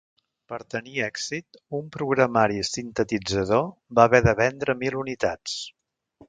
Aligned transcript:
Per 0.51 0.57
tenir 0.75 0.95
èxit, 1.07 1.59
un 1.79 1.91
programari 1.95 2.57
sintetitzador 2.71 3.69
va 4.01 4.07
haver 4.11 4.23
de 4.29 4.35
vendre 4.41 4.77
mil 4.83 4.99
unitats. 5.05 5.61